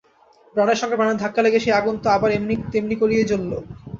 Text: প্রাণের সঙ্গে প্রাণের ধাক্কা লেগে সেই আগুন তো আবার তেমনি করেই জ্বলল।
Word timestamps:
প্রাণের 0.55 0.79
সঙ্গে 0.81 0.97
প্রাণের 0.97 1.19
ধাক্কা 1.19 1.41
লেগে 1.41 1.63
সেই 1.63 1.77
আগুন 1.79 1.95
তো 2.03 2.07
আবার 2.09 2.29
তেমনি 2.71 2.95
করেই 3.01 3.29
জ্বলল। 3.31 3.51